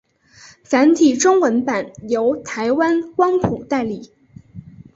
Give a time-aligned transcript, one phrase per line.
[0.63, 4.11] 繁体中文版由台湾光谱代理。